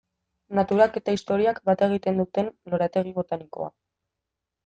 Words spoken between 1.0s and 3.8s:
eta historiak bat egiten duten lorategi botanikoa.